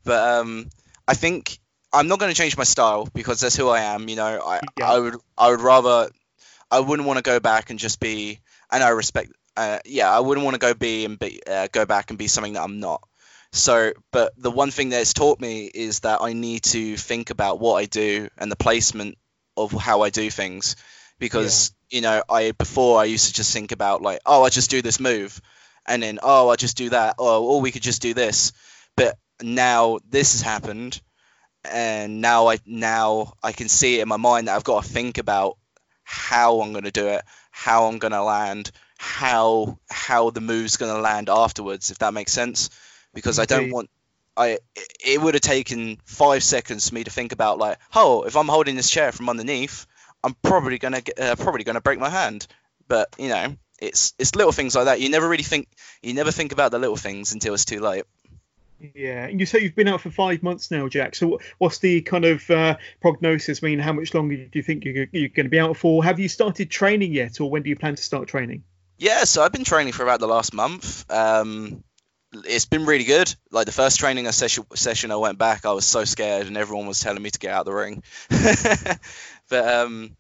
[0.03, 0.71] but um,
[1.07, 1.59] I think
[1.93, 4.09] I'm not going to change my style because that's who I am.
[4.09, 4.91] You know, I, yeah.
[4.91, 6.09] I would I would rather
[6.71, 8.41] I wouldn't want to go back and just be.
[8.73, 9.31] And I respect.
[9.59, 12.29] Uh, yeah, I wouldn't want to go be and be uh, go back and be
[12.29, 13.07] something that I'm not.
[13.53, 17.31] So, but the one thing that it's taught me is that I need to think
[17.31, 19.19] about what I do and the placement
[19.57, 20.77] of how I do things,
[21.19, 21.97] because yeah.
[21.97, 24.83] you know, I before I used to just think about like, oh, I just do
[24.83, 25.41] this move,
[25.85, 28.53] and then oh, I just do that, oh, or we could just do this,
[28.97, 31.01] but now this has happened,
[31.65, 34.89] and now I now I can see it in my mind that I've got to
[34.89, 35.59] think about
[36.05, 40.77] how I'm going to do it, how I'm going to land, how how the move's
[40.77, 42.71] going to land afterwards, if that makes sense
[43.15, 43.91] because I don't want.
[44.37, 44.59] I
[45.05, 48.49] it would have taken five seconds for me to think about like, oh, if I'm
[48.49, 49.87] holding this chair from underneath,
[50.23, 52.47] I'm probably gonna get, uh, probably gonna break my hand.
[52.89, 55.01] But you know, it's it's little things like that.
[55.01, 55.69] You never really think
[56.03, 58.05] you never think about the little things until it's too late.
[58.95, 61.15] Yeah, and you say you've been out for five months now, Jack.
[61.15, 63.63] So what's the kind of uh, prognosis?
[63.63, 66.03] I mean, how much longer do you think you're, you're going to be out for?
[66.03, 68.65] Have you started training yet, or when do you plan to start training?
[68.97, 71.11] Yeah, so I've been training for about the last month.
[71.11, 71.85] Um,
[72.33, 73.35] it's been really good.
[73.51, 76.87] Like the first training session, session I went back, I was so scared, and everyone
[76.87, 78.03] was telling me to get out of the ring.
[79.49, 80.17] but um,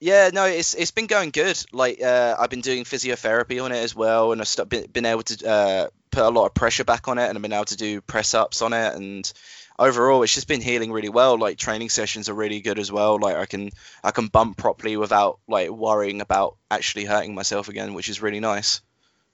[0.00, 1.62] yeah, no, it's it's been going good.
[1.72, 5.22] Like uh, I've been doing physiotherapy on it as well, and I've st- been, able
[5.22, 7.76] to uh, put a lot of pressure back on it, and I've been able to
[7.76, 9.30] do press ups on it, and
[9.78, 11.38] overall it's just been healing really well.
[11.38, 13.18] Like training sessions are really good as well.
[13.18, 13.70] Like I can
[14.02, 18.40] I can bump properly without like worrying about actually hurting myself again, which is really
[18.40, 18.80] nice.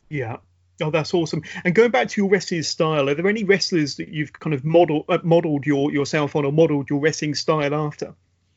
[0.08, 0.38] Yeah,
[0.80, 1.42] Oh, that's awesome.
[1.64, 4.64] And going back to your wrestling style, are there any wrestlers that you've kind of
[4.64, 8.14] modeled uh, modeled your yourself on or modeled your wrestling style after?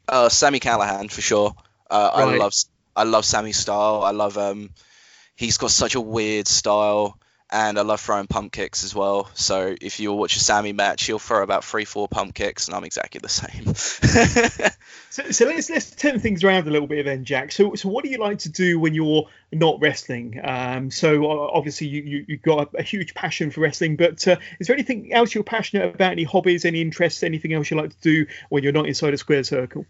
[0.07, 1.55] Uh, Sami Callihan for sure.
[1.89, 2.35] Uh, right.
[2.35, 2.53] I love
[2.95, 4.01] I love Sami's style.
[4.03, 4.71] I love um,
[5.35, 7.19] he's got such a weird style
[7.51, 9.29] and I love throwing pump kicks as well.
[9.35, 12.75] So if you watch a Sami match, he'll throw about three, four pump kicks, and
[12.75, 13.75] I'm exactly the same.
[15.09, 17.51] so, so, let's let's turn things around a little bit then, Jack.
[17.51, 20.39] So so what do you like to do when you're not wrestling?
[20.43, 24.37] Um, so obviously you, you you've got a, a huge passion for wrestling, but uh,
[24.59, 26.11] is there anything else you're passionate about?
[26.11, 29.17] Any hobbies, any interests, anything else you like to do when you're not inside a
[29.17, 29.85] square circle?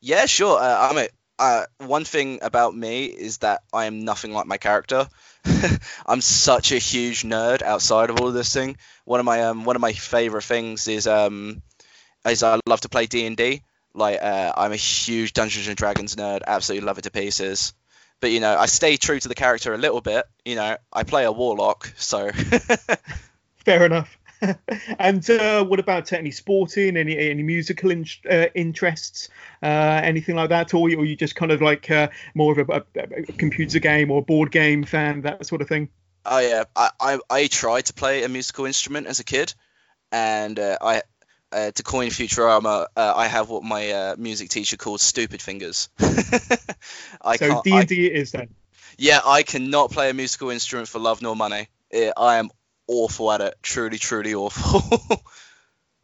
[0.00, 0.58] Yeah, sure.
[0.58, 1.08] Uh, I'm a
[1.38, 5.08] uh, one thing about me is that I am nothing like my character.
[6.06, 8.76] I'm such a huge nerd outside of all of this thing.
[9.04, 11.62] One of my um, one of my favorite things is um,
[12.26, 13.62] is I love to play D and D.
[13.94, 16.42] Like uh, I'm a huge Dungeons and Dragons nerd.
[16.46, 17.72] Absolutely love it to pieces.
[18.20, 20.24] But you know, I stay true to the character a little bit.
[20.44, 22.30] You know, I play a warlock, so.
[23.64, 24.17] Fair enough.
[24.98, 29.28] and uh, what about any sporting, any any musical in, uh, interests,
[29.62, 32.84] uh, anything like that, or, or you just kind of like uh, more of a,
[32.96, 35.88] a, computer game or board game fan, that sort of thing?
[36.24, 39.54] Oh yeah, I, I, I tried to play a musical instrument as a kid,
[40.12, 41.02] and uh, I
[41.52, 45.88] uh, to coin Futurama, uh, I have what my uh, music teacher calls stupid fingers.
[47.22, 48.48] I so D and D is then.
[48.98, 51.68] Yeah, I cannot play a musical instrument for love nor money.
[51.90, 52.50] It, I am
[52.88, 53.54] awful at it.
[53.62, 55.22] Truly, truly awful.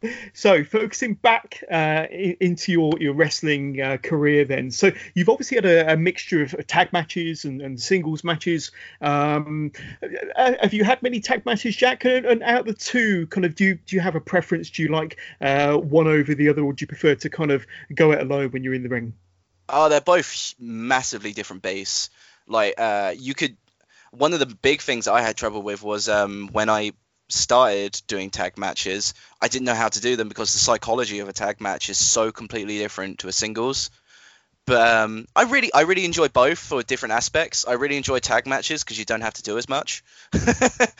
[0.33, 4.71] so focusing back uh, into your your wrestling uh, career then.
[4.71, 8.71] So you've obviously had a, a mixture of tag matches and, and singles matches.
[9.01, 9.71] Um,
[10.35, 12.05] uh, have you had many tag matches jack?
[12.05, 14.69] And, and, out of the two kind of do you, do you have a preference?
[14.69, 17.65] Do you like uh, one over the other or do you prefer to kind of
[17.93, 19.13] go it alone when you're in the ring?
[19.67, 22.09] Oh they're both massively different base.
[22.47, 23.57] Like uh, you could
[24.17, 26.91] one of the big things I had trouble with was um, when I
[27.27, 31.29] started doing tag matches, I didn't know how to do them because the psychology of
[31.29, 33.89] a tag match is so completely different to a singles.
[34.65, 37.65] But um, I really, I really enjoy both for different aspects.
[37.67, 40.03] I really enjoy tag matches because you don't have to do as much.
[40.31, 40.93] but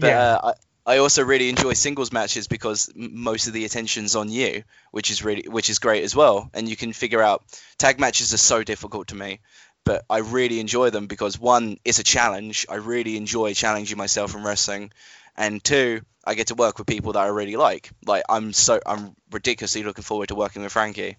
[0.00, 0.38] yeah.
[0.40, 0.52] uh,
[0.86, 5.22] I also really enjoy singles matches because most of the attention's on you, which is
[5.22, 6.48] really which is great as well.
[6.54, 7.42] And you can figure out
[7.76, 9.40] tag matches are so difficult to me,
[9.88, 12.66] but I really enjoy them because one, it's a challenge.
[12.68, 14.92] I really enjoy challenging myself in wrestling,
[15.34, 17.88] and two, I get to work with people that I really like.
[18.04, 21.16] Like I'm so I'm ridiculously looking forward to working with Frankie.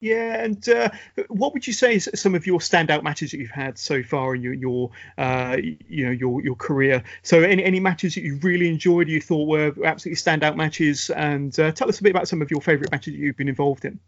[0.00, 0.88] Yeah, and uh,
[1.28, 4.34] what would you say is some of your standout matches that you've had so far
[4.34, 7.04] in your your uh, you know your your career?
[7.22, 11.60] So any any matches that you really enjoyed, you thought were absolutely standout matches, and
[11.60, 13.84] uh, tell us a bit about some of your favourite matches that you've been involved
[13.84, 14.00] in.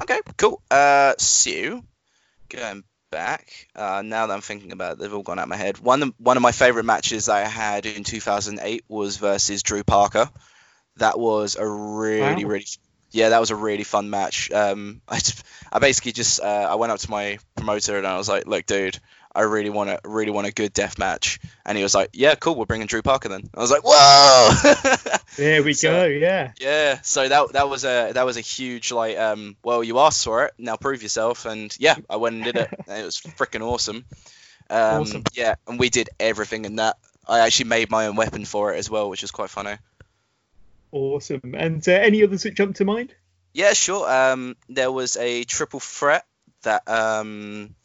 [0.00, 0.62] Okay, cool.
[0.70, 1.82] Uh, so
[2.48, 5.56] going back uh, now that I'm thinking about it, they've all gone out of my
[5.56, 5.78] head.
[5.78, 10.28] One of, one of my favourite matches I had in 2008 was versus Drew Parker.
[10.96, 12.50] That was a really wow.
[12.50, 12.66] really
[13.10, 14.50] yeah, that was a really fun match.
[14.50, 15.20] Um, I,
[15.72, 18.66] I basically just uh, I went up to my promoter and I was like, look,
[18.66, 18.98] dude,
[19.38, 22.34] I really want a really want a good death match, and he was like, yeah,
[22.34, 23.48] cool, we're bringing Drew Parker then.
[23.54, 25.18] I was like, whoa.
[25.36, 26.04] there we so, go.
[26.06, 26.50] Yeah.
[26.58, 27.00] Yeah.
[27.02, 30.46] So that that was a that was a huge like um well you asked for
[30.46, 33.60] it now prove yourself and yeah I went and did it and it was freaking
[33.60, 34.04] awesome.
[34.68, 35.22] Um, awesome.
[35.32, 36.96] Yeah, and we did everything in that.
[37.28, 39.76] I actually made my own weapon for it as well, which was quite funny.
[40.90, 41.54] Awesome.
[41.56, 43.14] And uh, any others that jump to mind?
[43.52, 44.10] Yeah, sure.
[44.10, 46.26] Um, there was a triple threat
[46.62, 47.76] that um,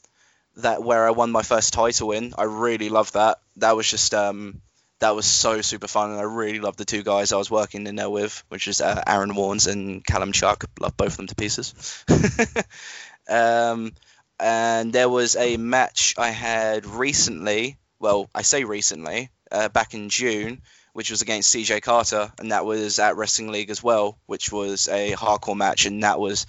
[0.58, 2.34] that where I won my first title in.
[2.38, 3.39] I really loved that.
[3.58, 4.62] That was just um,
[5.00, 7.88] that was so super fun, and I really loved the two guys I was working
[7.88, 10.66] in there with, which is uh, Aaron Warnes and Callum Chuck.
[10.80, 12.04] Love both of them to pieces.
[13.30, 13.94] um,
[14.39, 17.78] and there was a match I had recently.
[18.00, 20.62] Well, I say recently, uh, back in June
[20.94, 24.88] which was against CJ Carter, and that was at Wrestling League as well, which was
[24.88, 26.46] a hardcore match, and that was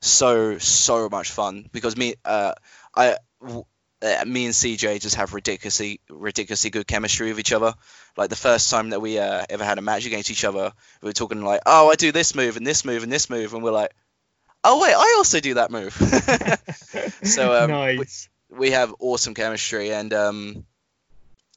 [0.00, 2.52] so so much fun because me uh
[2.94, 3.16] I
[4.04, 7.74] uh, me and CJ just have ridiculously ridiculously good chemistry with each other.
[8.16, 11.08] Like the first time that we uh, ever had a match against each other, we
[11.08, 13.62] were talking like, "Oh, I do this move and this move and this move," and
[13.62, 13.92] we're like,
[14.62, 15.94] "Oh wait, I also do that move."
[17.24, 18.28] so um, nice.
[18.50, 20.66] we, we, have awesome chemistry, and um,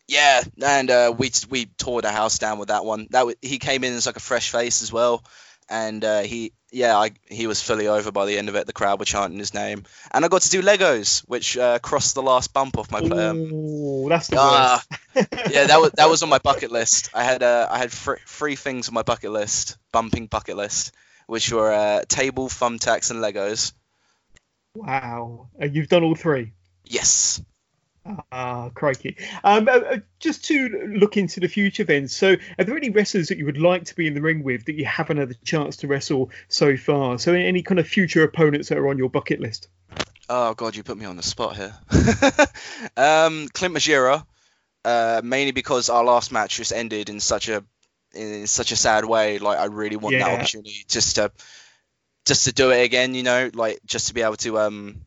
[0.08, 3.08] yeah, and uh, we we tore the house down with that one.
[3.10, 5.24] That he came in as like a fresh face as well,
[5.70, 8.68] and uh, he yeah I, he was fully over by the end of it.
[8.68, 12.16] The crowd were chanting his name, and I got to do Legos, which uh, crossed
[12.16, 13.00] the last bump off my.
[13.00, 14.80] Um, Ooh, that's the uh,
[15.16, 17.10] yeah, that was that was on my bucket list.
[17.14, 20.94] I had uh, I had fr- three things on my bucket list, bumping bucket list,
[21.28, 23.74] which were uh, table, thumbtacks, and Legos.
[24.76, 26.54] Wow, and you've done all three.
[26.86, 27.42] Yes.
[28.32, 29.18] Ah, crikey.
[29.44, 33.30] Um, uh, uh, just to look into the future then, so are there any wrestlers
[33.30, 35.36] that you would like to be in the ring with that you haven't had the
[35.36, 37.20] chance to wrestle so far?
[37.20, 39.68] So any kind of future opponents that are on your bucket list?
[40.30, 41.74] Oh, God, you put me on the spot here.
[42.98, 44.26] um, Clint Margera,
[44.84, 47.64] uh, mainly because our last match just ended in such a
[48.14, 49.38] in such a sad way.
[49.40, 50.26] Like, I really want yeah.
[50.26, 51.32] that opportunity just to
[52.26, 55.02] just to do it again, you know, like just to be able to um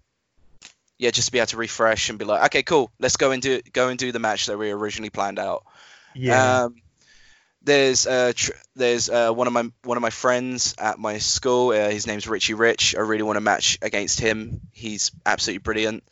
[1.00, 3.40] yeah, just to be able to refresh and be like, okay, cool, let's go and
[3.40, 5.64] do go and do the match that we originally planned out.
[6.14, 6.64] Yeah.
[6.64, 6.76] Um,
[7.62, 11.70] there's uh, tr- there's uh, one of my one of my friends at my school.
[11.70, 12.94] Uh, his name's Richie Rich.
[12.96, 14.60] I really want to match against him.
[14.72, 16.04] He's absolutely brilliant.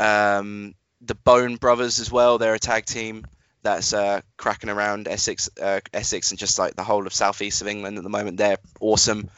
[0.00, 2.38] Um, the Bone Brothers as well.
[2.38, 3.26] They're a tag team
[3.62, 7.68] that's uh, cracking around Essex, uh, Essex, and just like the whole of southeast of
[7.68, 8.38] England at the moment.
[8.38, 9.28] They're awesome.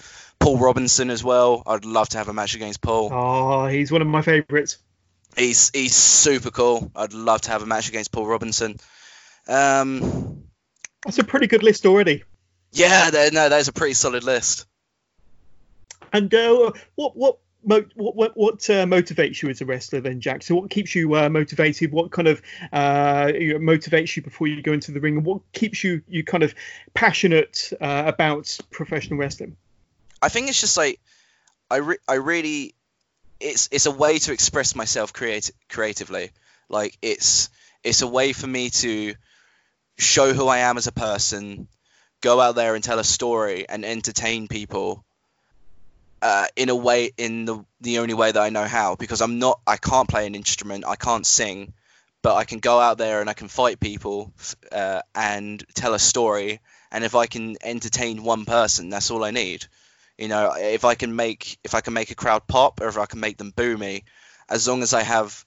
[0.44, 1.62] Paul Robinson as well.
[1.66, 3.08] I'd love to have a match against Paul.
[3.10, 4.76] Oh, he's one of my favourites.
[5.38, 6.90] He's he's super cool.
[6.94, 8.76] I'd love to have a match against Paul Robinson.
[9.48, 10.44] Um,
[11.02, 12.24] That's a pretty good list already.
[12.72, 14.66] Yeah, no, that's a pretty solid list.
[16.12, 20.42] And uh, what what what what, what uh, motivates you as a wrestler then, Jack?
[20.42, 21.90] So what keeps you uh, motivated?
[21.90, 25.82] What kind of uh, motivates you before you go into the ring, and what keeps
[25.82, 26.54] you you kind of
[26.92, 29.56] passionate uh, about professional wrestling?
[30.22, 31.00] I think it's just like
[31.70, 32.74] I re- I really
[33.40, 36.30] it's it's a way to express myself creati- creatively.
[36.68, 37.50] Like it's
[37.82, 39.14] it's a way for me to
[39.98, 41.68] show who I am as a person,
[42.20, 45.04] go out there and tell a story and entertain people
[46.22, 49.38] uh, in a way in the the only way that I know how because I'm
[49.38, 51.74] not I can't play an instrument I can't sing
[52.22, 54.32] but I can go out there and I can fight people
[54.72, 56.60] uh, and tell a story
[56.90, 59.66] and if I can entertain one person that's all I need
[60.18, 62.98] you know, if I can make if I can make a crowd pop or if
[62.98, 64.04] I can make them boo me,
[64.48, 65.44] as long as I have,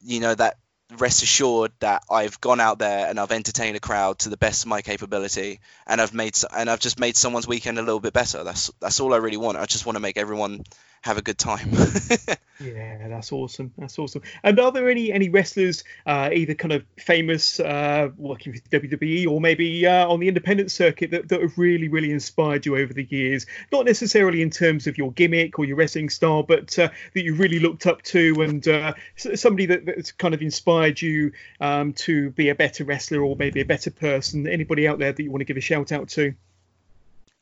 [0.00, 0.58] you know, that
[0.96, 4.64] rest assured that I've gone out there and I've entertained a crowd to the best
[4.64, 8.12] of my capability, and I've made and I've just made someone's weekend a little bit
[8.12, 8.44] better.
[8.44, 9.58] That's that's all I really want.
[9.58, 10.62] I just want to make everyone
[11.02, 11.70] have a good time.
[12.60, 13.72] yeah, that's awesome.
[13.78, 14.22] That's awesome.
[14.42, 19.28] And are there any any wrestlers, uh, either kind of famous uh, working with WWE
[19.28, 22.92] or maybe uh, on the independent circuit that, that have really really inspired you over
[22.92, 23.46] the years?
[23.72, 27.34] Not necessarily in terms of your gimmick or your wrestling style, but uh, that you
[27.34, 32.30] really looked up to and uh, somebody that, that's kind of inspired you um, to
[32.30, 34.46] be a better wrestler or maybe a better person.
[34.48, 36.34] Anybody out there that you want to give a shout out to?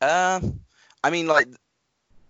[0.01, 0.59] Um,
[1.03, 1.47] I mean, like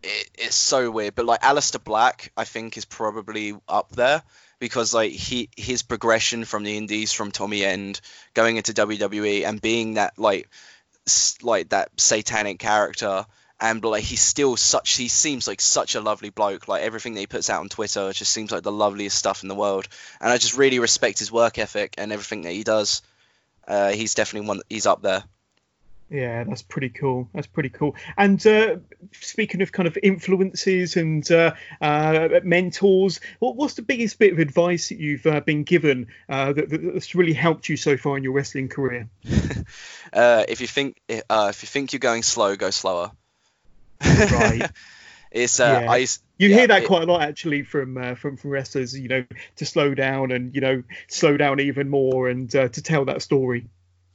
[0.03, 4.21] it, it's so weird, but like Aleister Black, I think is probably up there
[4.59, 8.01] because like he his progression from the Indies, from Tommy End,
[8.33, 10.49] going into WWE and being that like
[11.41, 13.25] like that satanic character
[13.59, 16.67] and like he's still such he seems like such a lovely bloke.
[16.67, 19.49] Like everything that he puts out on twitter just seems like the loveliest stuff in
[19.49, 19.87] the world.
[20.21, 23.01] And i just really respect his work ethic and everything that he does.
[23.67, 25.23] Uh, he's definitely one he's up there
[26.09, 27.29] yeah, that's pretty cool.
[27.33, 27.95] That's pretty cool.
[28.17, 28.77] And uh,
[29.11, 34.39] speaking of kind of influences and uh, uh, mentors, what, what's the biggest bit of
[34.39, 38.23] advice that you've uh, been given uh, that, that's really helped you so far in
[38.23, 39.09] your wrestling career?
[40.13, 43.11] Uh, if you think if you think you're going slow, go slower.
[44.01, 44.71] right.
[45.31, 45.85] it's yeah.
[45.91, 45.97] I,
[46.37, 49.09] you yeah, hear that it, quite a lot actually from uh, from from wrestlers you
[49.09, 49.25] know
[49.57, 53.21] to slow down and you know slow down even more and uh, to tell that
[53.21, 53.67] story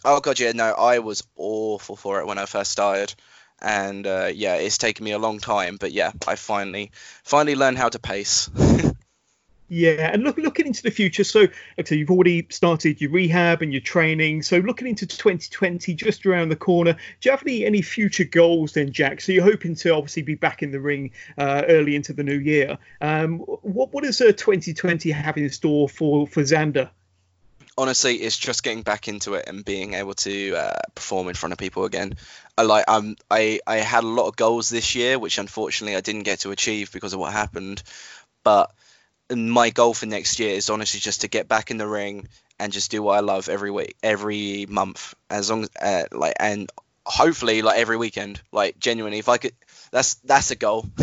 [0.05, 3.14] Oh god, yeah, no, I was awful for it when I first started,
[3.61, 6.90] and uh, yeah, it's taken me a long time, but yeah, I finally
[7.22, 8.50] finally learned how to pace.
[9.68, 11.46] yeah, and look, looking into the future, so
[11.78, 14.42] like you've already started your rehab and your training.
[14.42, 18.72] So looking into 2020, just around the corner, do you have any any future goals
[18.72, 19.20] then, Jack?
[19.20, 22.40] So you're hoping to obviously be back in the ring uh, early into the new
[22.40, 22.76] year.
[23.00, 26.90] Um, what what does uh, 2020 have in store for for Xander?
[27.82, 31.52] Honestly, it's just getting back into it and being able to uh, perform in front
[31.52, 32.14] of people again.
[32.56, 36.00] I like um, I I had a lot of goals this year, which unfortunately I
[36.00, 37.82] didn't get to achieve because of what happened.
[38.44, 38.72] But
[39.34, 42.28] my goal for next year is honestly just to get back in the ring
[42.58, 46.34] and just do what I love every week, every month, as long as uh, like
[46.38, 46.70] and
[47.04, 49.54] hopefully like every weekend, like genuinely, if I could.
[49.90, 50.86] That's that's a goal.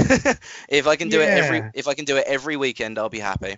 [0.69, 1.25] if I can do yeah.
[1.25, 3.57] it every if I can do it every weekend, I'll be happy.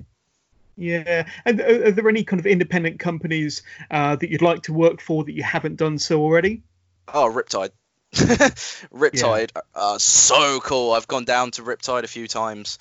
[0.75, 5.01] Yeah, and are there any kind of independent companies uh, that you'd like to work
[5.01, 6.63] for that you haven't done so already?
[7.07, 7.71] Oh, Riptide.
[8.13, 9.61] Riptide, yeah.
[9.75, 10.93] uh, so cool.
[10.93, 12.79] I've gone down to Riptide a few times,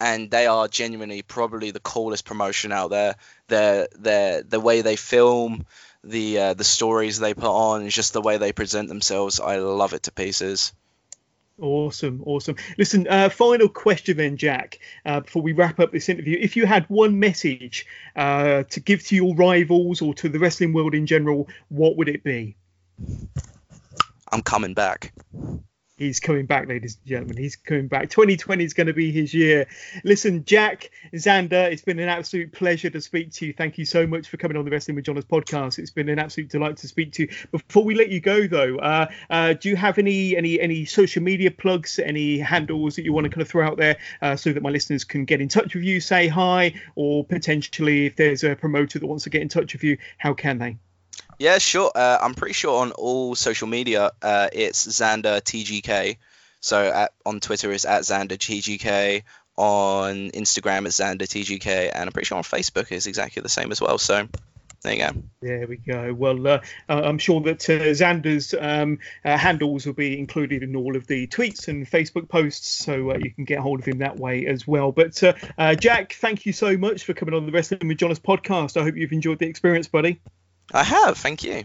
[0.00, 3.16] and they are genuinely probably the coolest promotion out there.
[3.48, 5.66] Their their the way they film,
[6.02, 9.40] the uh, the stories they put on, just the way they present themselves.
[9.40, 10.72] I love it to pieces.
[11.62, 12.56] Awesome, awesome.
[12.76, 16.36] Listen, uh, final question then, Jack, uh, before we wrap up this interview.
[16.40, 17.86] If you had one message
[18.16, 22.08] uh, to give to your rivals or to the wrestling world in general, what would
[22.08, 22.56] it be?
[24.32, 25.12] I'm coming back
[26.02, 27.36] he's coming back, ladies and gentlemen.
[27.36, 28.10] He's coming back.
[28.10, 29.66] 2020 is going to be his year.
[30.04, 33.52] Listen, Jack Xander, it's been an absolute pleasure to speak to you.
[33.52, 35.78] Thank you so much for coming on the Wrestling with Johners podcast.
[35.78, 37.28] It's been an absolute delight to speak to you.
[37.50, 41.22] Before we let you go, though, uh, uh, do you have any any any social
[41.22, 44.52] media plugs, any handles that you want to kind of throw out there uh, so
[44.52, 48.44] that my listeners can get in touch with you, say hi, or potentially if there's
[48.44, 50.76] a promoter that wants to get in touch with you, how can they?
[51.42, 51.90] Yeah, sure.
[51.92, 56.18] Uh, I'm pretty sure on all social media, uh, it's Xander TGK.
[56.60, 59.24] So at, on Twitter, it's at Xander TGK.
[59.56, 63.72] On Instagram, it's Xander TGK, and I'm pretty sure on Facebook it's exactly the same
[63.72, 63.98] as well.
[63.98, 64.28] So
[64.82, 65.10] there you go.
[65.40, 66.14] There we go.
[66.14, 70.76] Well, uh, uh I'm sure that uh, Xander's um, uh, handles will be included in
[70.76, 73.98] all of the tweets and Facebook posts, so uh, you can get hold of him
[73.98, 74.92] that way as well.
[74.92, 75.20] But
[75.58, 78.80] uh, Jack, thank you so much for coming on the Wrestling with Johners podcast.
[78.80, 80.20] I hope you've enjoyed the experience, buddy.
[80.70, 81.62] I have, thank you.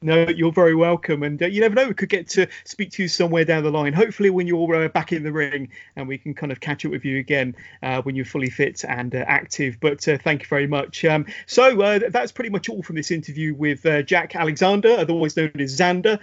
[0.00, 3.02] No, you're very welcome, and uh, you never know, we could get to speak to
[3.02, 3.92] you somewhere down the line.
[3.92, 6.92] Hopefully, when you're uh, back in the ring, and we can kind of catch up
[6.92, 9.78] with you again uh, when you're fully fit and uh, active.
[9.80, 11.04] But uh, thank you very much.
[11.04, 15.76] Um, so that's pretty much all from this interview with Jack Alexander, otherwise known as
[15.76, 16.20] Xander.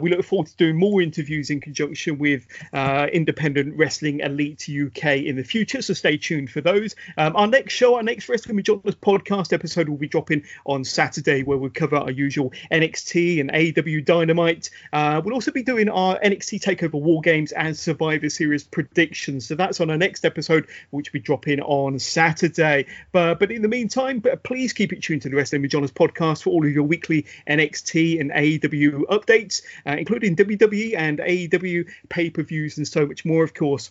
[0.00, 5.34] we look forward to doing more interviews in conjunction with Independent Wrestling Elite UK in
[5.34, 5.82] the future.
[5.82, 6.94] So stay tuned for those.
[7.18, 10.84] Um, our next show, our next Wrestling with Johners podcast episode, will be dropping on
[10.84, 14.70] Saturday, where we'll cover our usual NXT and AEW Dynamite.
[14.92, 19.46] Uh, we'll also be doing our NXT Takeover War Games and Survivor Series predictions.
[19.46, 22.86] So that's on our next episode, which will be dropping on Saturday.
[23.12, 26.42] But but in the meantime, please keep it tuned to the Wrestling with Johners podcast
[26.42, 32.30] for all of your weekly NXT and AEW updates, uh, including WWE and AEW pay
[32.30, 33.90] per views and so much more, of course.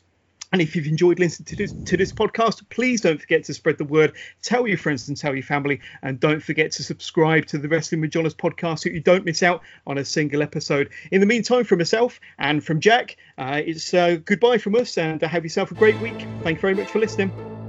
[0.51, 3.77] And if you've enjoyed listening to this, to this podcast, please don't forget to spread
[3.77, 7.57] the word, tell your friends and tell your family, and don't forget to subscribe to
[7.57, 10.89] the Wrestling with Johners podcast so you don't miss out on a single episode.
[11.11, 15.21] In the meantime, from myself and from Jack, uh, it's uh, goodbye from us, and
[15.21, 16.27] have yourself a great week.
[16.43, 17.64] Thank you very much for listening.